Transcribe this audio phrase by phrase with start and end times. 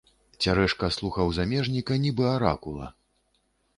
[0.45, 2.87] Цярэшка слухаў замежніка, нібы аракула.